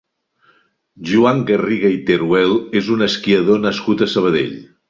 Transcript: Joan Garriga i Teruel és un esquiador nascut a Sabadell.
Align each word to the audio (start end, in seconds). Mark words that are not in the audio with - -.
Joan 1.09 1.43
Garriga 1.51 1.93
i 1.97 2.01
Teruel 2.09 2.57
és 2.83 2.93
un 2.97 3.09
esquiador 3.11 3.63
nascut 3.67 4.07
a 4.09 4.13
Sabadell. 4.17 4.61